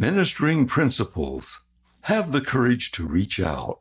Ministering 0.00 0.68
principles. 0.68 1.60
Have 2.02 2.30
the 2.30 2.40
courage 2.40 2.92
to 2.92 3.04
reach 3.04 3.40
out. 3.40 3.80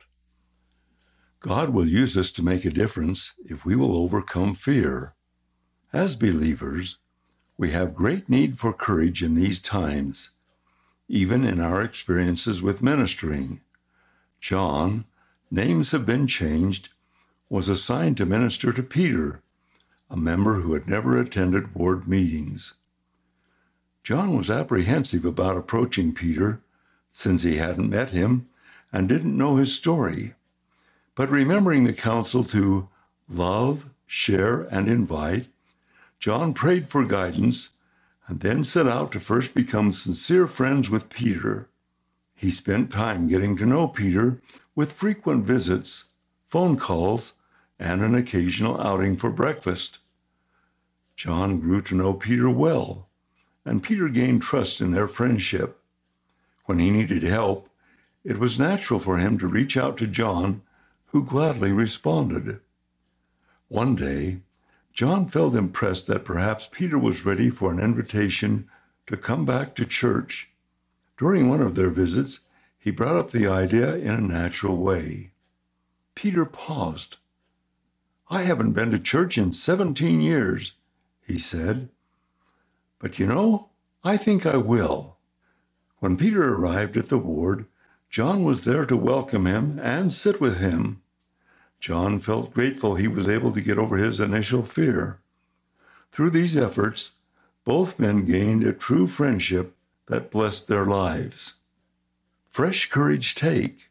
God 1.40 1.70
will 1.70 1.88
use 1.88 2.18
us 2.18 2.32
to 2.32 2.44
make 2.44 2.66
a 2.66 2.72
difference 2.72 3.36
if 3.46 3.64
we 3.64 3.76
will 3.76 3.96
overcome 3.96 4.56
fear. 4.56 5.14
As 5.94 6.16
believers, 6.16 6.98
we 7.56 7.70
have 7.70 7.94
great 7.94 8.30
need 8.30 8.58
for 8.58 8.74
courage 8.74 9.22
in 9.22 9.36
these 9.36 9.60
times, 9.60 10.32
even 11.08 11.46
in 11.46 11.62
our 11.62 11.84
experiences 11.84 12.64
with 12.64 12.82
ministering. 12.82 13.62
John, 14.42 15.06
names 15.52 15.92
have 15.92 16.08
been 16.08 16.26
changed, 16.26 16.90
was 17.48 17.70
assigned 17.70 18.18
to 18.18 18.26
minister 18.26 18.74
to 18.74 18.82
Peter, 18.82 19.44
a 20.10 20.18
member 20.18 20.62
who 20.62 20.74
had 20.74 20.88
never 20.88 21.20
attended 21.20 21.76
ward 21.76 22.08
meetings. 22.08 22.74
John 24.08 24.38
was 24.38 24.50
apprehensive 24.50 25.26
about 25.26 25.58
approaching 25.58 26.14
Peter, 26.14 26.62
since 27.12 27.44
he 27.44 27.58
hadn't 27.58 27.90
met 27.90 28.12
him 28.12 28.48
and 28.90 29.10
didn't 29.10 29.36
know 29.36 29.58
his 29.58 29.76
story. 29.76 30.34
But 31.14 31.30
remembering 31.30 31.84
the 31.84 31.92
counsel 31.92 32.46
to 32.46 32.88
love, 33.28 33.88
share, 34.06 34.62
and 34.62 34.88
invite, 34.88 35.48
John 36.22 36.54
prayed 36.54 36.88
for 36.88 37.04
guidance 37.04 37.72
and 38.30 38.40
then 38.40 38.64
set 38.64 38.88
out 38.88 39.12
to 39.12 39.20
first 39.20 39.54
become 39.54 39.92
sincere 39.92 40.48
friends 40.48 40.90
with 40.90 41.10
Peter. 41.10 41.68
He 42.34 42.50
spent 42.50 42.94
time 42.94 43.28
getting 43.28 43.58
to 43.58 43.66
know 43.66 43.90
Peter 43.90 44.40
with 44.74 44.94
frequent 44.94 45.44
visits, 45.44 46.06
phone 46.46 46.78
calls, 46.78 47.34
and 47.78 48.02
an 48.02 48.16
occasional 48.16 48.80
outing 48.80 49.18
for 49.18 49.30
breakfast. 49.30 50.00
John 51.18 51.60
grew 51.60 51.82
to 51.82 51.94
know 51.94 52.14
Peter 52.14 52.50
well 52.50 53.07
and 53.68 53.84
Peter 53.84 54.08
gained 54.08 54.42
trust 54.42 54.80
in 54.80 54.92
their 54.92 55.08
friendship. 55.08 55.82
When 56.66 56.80
he 56.80 56.90
needed 56.90 57.24
help, 57.24 57.70
it 58.24 58.40
was 58.40 58.60
natural 58.60 59.00
for 59.00 59.18
him 59.18 59.38
to 59.40 59.48
reach 59.48 59.76
out 59.76 59.98
to 59.98 60.08
John, 60.08 60.62
who 61.08 61.26
gladly 61.26 61.72
responded. 61.72 62.62
One 63.68 63.96
day, 63.96 64.40
John 64.94 65.28
felt 65.28 65.54
impressed 65.54 66.08
that 66.08 66.26
perhaps 66.26 66.70
Peter 66.72 66.98
was 66.98 67.26
ready 67.26 67.50
for 67.50 67.72
an 67.72 67.80
invitation 67.80 68.70
to 69.06 69.18
come 69.18 69.46
back 69.46 69.76
to 69.76 69.86
church. 69.86 70.50
During 71.18 71.50
one 71.50 71.62
of 71.62 71.76
their 71.76 71.90
visits, 71.90 72.40
he 72.80 72.90
brought 72.90 73.18
up 73.18 73.32
the 73.32 73.48
idea 73.48 73.96
in 73.96 74.12
a 74.12 74.22
natural 74.22 74.78
way. 74.78 75.32
Peter 76.16 76.46
paused. 76.46 77.18
I 78.30 78.44
haven't 78.44 78.72
been 78.72 78.92
to 78.92 79.00
church 79.00 79.38
in 79.38 79.52
17 79.52 80.22
years, 80.22 80.74
he 81.22 81.38
said. 81.38 81.90
But 83.00 83.20
you 83.20 83.28
know, 83.28 83.70
I 84.04 84.18
think 84.18 84.46
I 84.46 84.58
will. 84.58 85.18
When 86.00 86.18
Peter 86.18 86.54
arrived 86.54 86.98
at 86.98 87.08
the 87.08 87.18
ward, 87.18 87.66
John 88.10 88.44
was 88.44 88.64
there 88.64 88.86
to 88.86 88.96
welcome 88.96 89.46
him 89.46 89.80
and 89.80 90.12
sit 90.12 90.40
with 90.40 90.60
him. 90.60 91.02
John 91.80 92.20
felt 92.20 92.54
grateful 92.54 92.96
he 92.96 93.08
was 93.08 93.28
able 93.28 93.52
to 93.52 93.62
get 93.62 93.78
over 93.78 93.98
his 93.98 94.20
initial 94.20 94.64
fear. 94.64 95.20
Through 96.12 96.32
these 96.32 96.58
efforts, 96.58 97.14
both 97.66 98.00
men 98.00 98.26
gained 98.26 98.64
a 98.64 98.74
true 98.74 99.08
friendship 99.08 99.76
that 100.08 100.32
blessed 100.32 100.68
their 100.68 100.86
lives. 100.86 101.56
Fresh 102.48 102.90
courage 102.90 103.36
take. 103.36 103.90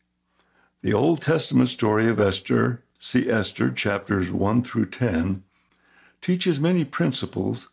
The 0.83 0.95
Old 0.95 1.21
Testament 1.23 1.69
story 1.69 2.09
of 2.09 2.19
Esther, 2.19 2.83
see 2.99 3.31
Esther 3.31 3.71
chapters 3.71 4.31
1 4.33 4.63
through 4.63 4.87
10, 4.87 5.45
teaches 6.21 6.59
many 6.59 6.85
principles 6.85 7.69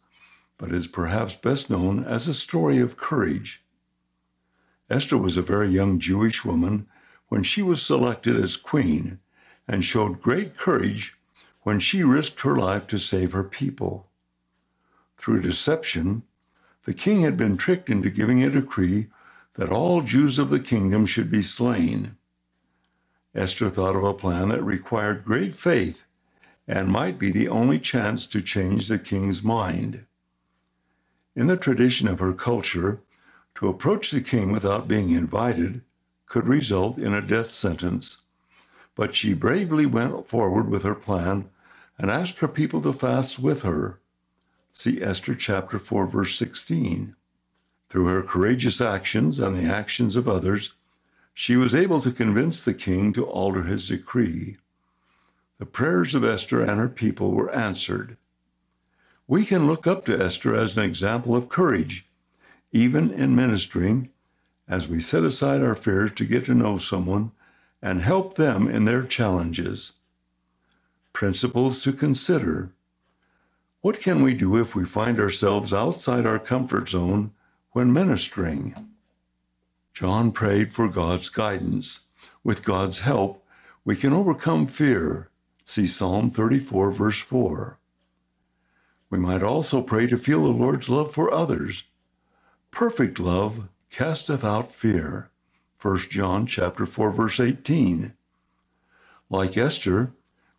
but 0.58 0.72
is 0.72 0.88
perhaps 0.88 1.36
best 1.36 1.70
known 1.70 2.04
as 2.04 2.28
a 2.28 2.34
story 2.34 2.80
of 2.80 2.98
courage. 2.98 3.64
Esther 4.90 5.18
was 5.18 5.38
a 5.38 5.42
very 5.42 5.70
young 5.70 6.00
Jewish 6.00 6.46
woman 6.46 6.88
when 7.30 7.44
she 7.44 7.62
was 7.62 7.82
selected 7.82 8.36
as 8.36 8.58
queen 8.58 9.20
and 9.68 9.84
showed 9.84 10.22
great 10.22 10.58
courage 10.58 11.18
when 11.62 11.80
she 11.80 12.04
risked 12.04 12.42
her 12.42 12.56
life 12.56 12.88
to 12.88 12.98
save 12.98 13.32
her 13.32 13.44
people. 13.44 14.10
Through 15.18 15.42
deception, 15.42 16.24
the 16.86 16.94
king 16.94 17.22
had 17.22 17.38
been 17.38 17.58
tricked 17.58 17.90
into 17.90 18.10
giving 18.10 18.44
a 18.44 18.50
decree 18.50 19.08
that 19.56 19.72
all 19.72 20.02
Jews 20.02 20.38
of 20.38 20.50
the 20.50 20.60
kingdom 20.60 21.06
should 21.06 21.32
be 21.32 21.42
slain. 21.42 22.18
Esther 23.34 23.70
thought 23.70 23.96
of 23.96 24.04
a 24.04 24.14
plan 24.14 24.50
that 24.50 24.64
required 24.64 25.24
great 25.24 25.56
faith 25.56 26.04
and 26.68 26.90
might 26.90 27.18
be 27.18 27.32
the 27.32 27.48
only 27.48 27.80
chance 27.80 28.28
to 28.28 28.42
change 28.42 28.88
the 28.88 29.00
king's 29.00 29.42
mind. 29.44 30.06
In 31.36 31.48
the 31.48 31.58
tradition 31.58 32.08
of 32.08 32.20
her 32.20 32.34
culture, 32.34 33.00
to 33.56 33.68
approach 33.68 34.12
the 34.12 34.22
king 34.22 34.52
without 34.52 34.88
being 34.88 35.10
invited 35.10 35.82
could 36.28 36.48
result 36.48 36.98
in 36.98 37.14
a 37.14 37.22
death 37.22 37.50
sentence. 37.50 38.20
But 38.96 39.16
she 39.16 39.34
bravely 39.34 39.86
went 39.86 40.28
forward 40.28 40.70
with 40.70 40.84
her 40.84 40.96
plan 40.96 41.50
and 41.98 42.12
asked 42.12 42.40
her 42.40 42.48
people 42.48 42.82
to 42.82 42.94
fast 42.94 43.40
with 43.40 43.64
her. 43.64 44.00
See 44.74 45.02
Esther 45.02 45.36
chapter 45.36 45.80
4 45.80 46.08
verse 46.08 46.38
16. 46.38 47.16
Through 47.90 48.06
her 48.06 48.24
courageous 48.24 48.82
actions 48.82 49.40
and 49.40 49.56
the 49.56 49.72
actions 49.72 50.16
of 50.16 50.28
others, 50.28 50.74
she 51.34 51.56
was 51.56 51.76
able 51.76 52.02
to 52.02 52.12
convince 52.12 52.64
the 52.64 52.74
king 52.74 53.14
to 53.14 53.26
alter 53.26 53.64
his 53.64 53.88
decree. 53.88 54.58
The 55.58 55.66
prayers 55.66 56.14
of 56.14 56.24
Esther 56.24 56.62
and 56.62 56.80
her 56.80 56.90
people 56.90 57.32
were 57.32 57.54
answered 57.54 58.18
we 59.34 59.44
can 59.44 59.66
look 59.66 59.88
up 59.88 60.06
to 60.06 60.22
Esther 60.22 60.54
as 60.56 60.78
an 60.78 60.84
example 60.84 61.36
of 61.36 61.50
courage, 61.50 62.06
even 62.72 63.12
in 63.12 63.36
ministering, 63.36 64.12
as 64.68 64.88
we 64.88 65.00
set 65.02 65.24
aside 65.24 65.64
our 65.64 65.74
fears 65.74 66.14
to 66.14 66.24
get 66.24 66.46
to 66.46 66.54
know 66.54 66.78
someone 66.78 67.32
and 67.82 68.04
help 68.04 68.36
them 68.36 68.68
in 68.68 68.86
their 68.86 69.02
challenges. 69.02 69.94
Principles 71.14 71.82
to 71.82 71.92
consider. 71.92 72.70
What 73.82 74.00
can 74.00 74.22
we 74.22 74.36
do 74.36 74.56
if 74.58 74.76
we 74.76 74.86
find 74.86 75.20
ourselves 75.20 75.74
outside 75.74 76.28
our 76.28 76.38
comfort 76.38 76.90
zone 76.90 77.32
when 77.72 77.92
ministering? 77.92 78.76
John 79.96 80.32
prayed 80.32 80.74
for 80.74 80.88
God's 80.88 81.30
guidance. 81.30 82.02
With 82.44 82.64
God's 82.64 83.00
help, 83.00 83.44
we 83.84 83.96
can 83.96 84.14
overcome 84.14 84.68
fear. 84.68 85.32
See 85.66 85.88
Psalm 85.88 86.30
34, 86.30 86.92
verse 86.92 87.20
4. 87.20 87.80
We 89.14 89.20
might 89.20 89.44
also 89.44 89.84
pray 89.84 90.08
to 90.08 90.18
feel 90.18 90.42
the 90.42 90.50
Lord's 90.50 90.90
love 90.90 91.14
for 91.14 91.32
others. 91.32 91.84
Perfect 92.72 93.20
love 93.20 93.70
casteth 93.92 94.44
out 94.44 94.72
fear. 94.72 95.30
1 95.80 95.98
John 96.10 96.48
chapter 96.48 96.88
4 96.88 97.12
verse 97.12 97.40
18. 97.40 98.14
Like 99.30 99.56
Esther, 99.56 100.14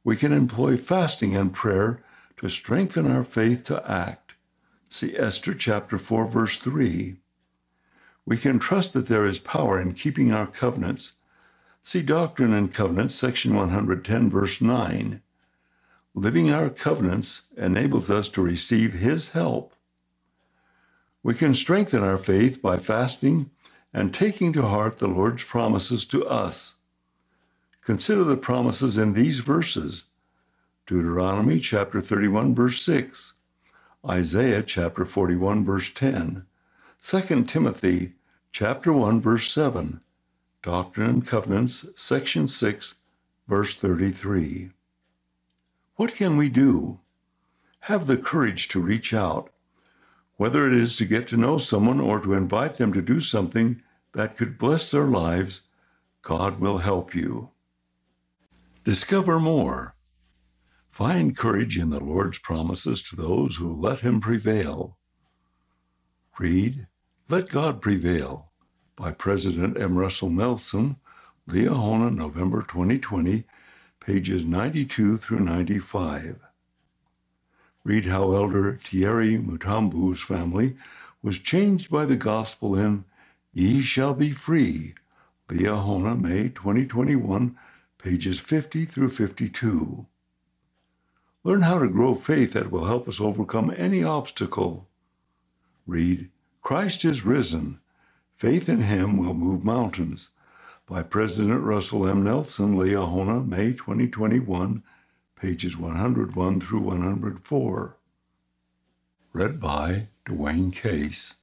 we 0.05 0.15
can 0.15 0.33
employ 0.33 0.77
fasting 0.77 1.35
and 1.37 1.53
prayer 1.53 2.05
to 2.37 2.49
strengthen 2.49 3.11
our 3.11 3.25
faith 3.25 3.65
to 3.65 3.91
act. 3.91 4.35
See 4.89 5.17
Esther 5.19 5.55
chapter 5.55 5.99
4 5.99 6.25
verse 6.29 6.57
3. 6.57 7.17
We 8.25 8.37
can 8.37 8.61
trust 8.61 8.93
that 8.93 9.09
there 9.09 9.27
is 9.27 9.41
power 9.41 9.81
in 9.81 9.95
keeping 9.95 10.31
our 10.31 10.47
covenants. 10.47 11.15
See 11.83 12.03
Doctrine 12.03 12.55
and 12.55 12.73
Covenants 12.73 13.17
section 13.17 13.57
110 13.57 14.31
verse 14.31 14.61
9. 14.61 15.23
Living 16.17 16.51
our 16.51 16.71
covenants 16.71 17.43
enables 17.57 18.09
us 18.09 18.29
to 18.29 18.43
receive 18.43 18.95
His 18.95 19.33
help. 19.33 19.75
We 21.25 21.35
can 21.35 21.55
strengthen 21.55 22.05
our 22.05 22.19
faith 22.19 22.63
by 22.63 22.79
fasting 22.79 23.51
and 23.93 24.15
taking 24.15 24.53
to 24.53 24.63
heart 24.63 24.99
the 24.99 25.09
Lord's 25.09 25.43
promises 25.43 26.05
to 26.07 26.25
us. 26.27 26.75
Consider 27.83 28.23
the 28.23 28.37
promises 28.37 28.97
in 28.97 29.15
these 29.15 29.41
verses 29.41 30.05
Deuteronomy 30.87 31.59
chapter 31.59 32.01
31, 32.01 32.55
verse 32.55 32.83
6, 32.83 33.33
Isaiah 34.07 34.63
chapter 34.63 35.05
41, 35.05 35.65
verse 35.65 35.91
10, 35.91 36.45
2 37.03 37.45
Timothy 37.45 38.13
chapter 38.53 38.93
1, 38.93 39.21
verse 39.21 39.51
7, 39.51 40.01
Doctrine 40.63 41.11
and 41.11 41.27
Covenants, 41.27 41.87
section 41.97 42.47
6, 42.47 42.97
verse 43.49 43.77
33. 43.77 44.71
What 45.97 46.15
can 46.15 46.37
we 46.37 46.49
do? 46.49 47.01
Have 47.81 48.07
the 48.07 48.17
courage 48.17 48.69
to 48.69 48.81
reach 48.81 49.15
out, 49.15 49.51
whether 50.37 50.67
it 50.67 50.75
is 50.75 50.97
to 50.97 51.05
get 51.05 51.29
to 51.29 51.37
know 51.37 51.59
someone 51.59 52.01
or 52.01 52.19
to 52.21 52.35
invite 52.35 52.79
them 52.79 52.93
to 52.95 53.03
do 53.03 53.21
something 53.21 53.81
that 54.13 54.37
could 54.37 54.59
bless 54.59 54.91
their 54.91 55.07
lives. 55.07 55.63
God 56.23 56.59
will 56.59 56.79
help 56.79 57.15
you. 57.15 57.51
Discover 58.83 59.39
more. 59.39 59.95
Find 60.91 61.37
courage 61.37 61.79
in 61.79 61.91
the 61.91 62.03
Lord's 62.03 62.39
promises 62.39 63.03
to 63.05 63.17
those 63.17 63.57
who 63.57 63.73
let 63.73 64.01
Him 64.01 64.21
prevail. 64.21 64.97
Read 66.39 66.89
Let 67.29 67.49
God 67.49 67.81
Prevail 67.81 68.51
by 68.97 69.13
President 69.13 69.81
M. 69.81 69.97
Russell 69.97 70.31
Nelson, 70.31 70.97
Liahona, 71.49 72.15
November 72.15 72.63
2020, 72.63 73.45
pages 74.05 74.45
92 74.45 75.17
through 75.17 75.41
95. 75.41 76.39
Read 77.85 78.05
how 78.05 78.33
Elder 78.33 78.79
Thierry 78.85 79.39
Mutombo's 79.39 80.21
family 80.21 80.77
was 81.23 81.39
changed 81.39 81.91
by 81.91 82.05
the 82.05 82.17
gospel 82.17 82.77
in 82.77 83.05
Ye 83.55 83.81
Shall 83.81 84.13
Be 84.13 84.33
Free, 84.33 84.95
Liahona, 85.49 86.21
May 86.21 86.51
2021, 86.51 87.57
pages 87.97 88.39
50 88.39 88.85
through 88.85 89.11
52. 89.11 90.07
Learn 91.43 91.63
how 91.63 91.79
to 91.79 91.89
grow 91.89 92.15
faith 92.15 92.53
that 92.53 92.71
will 92.71 92.85
help 92.85 93.09
us 93.09 93.23
overcome 93.23 93.73
any 93.75 94.05
obstacle. 94.05 94.87
Read 95.87 96.29
Christ 96.61 97.07
is 97.07 97.25
Risen. 97.25 97.81
Faith 98.37 98.69
in 98.69 98.83
Him 98.83 99.17
will 99.17 99.35
move 99.35 99.65
mountains 99.65 100.29
by 100.87 101.03
President 101.03 101.63
Russell 101.63 102.07
M. 102.07 102.23
Nelson, 102.23 102.77
Liahona, 102.77 103.47
May 103.47 103.73
2021, 103.73 104.83
pages 105.35 105.77
101 105.77 106.61
through 106.61 106.81
104. 106.81 107.97
Read 109.33 109.61
by 109.61 110.09
Dwayne 110.27 110.73
Case. 110.73 111.35